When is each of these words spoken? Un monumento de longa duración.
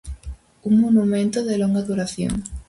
Un 0.69 0.73
monumento 0.81 1.39
de 1.45 1.59
longa 1.59 1.83
duración. 1.83 2.33